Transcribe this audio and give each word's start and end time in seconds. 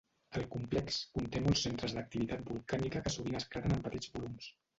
El 0.37 0.45
complex 0.53 0.95
conté 1.17 1.41
molts 1.47 1.61
centres 1.67 1.93
d'activitat 1.99 2.43
volcànica 2.49 3.03
que 3.05 3.15
sovint 3.19 3.39
esclaten 3.43 3.79
en 3.79 3.87
petits 3.87 4.13
volums. 4.17 4.51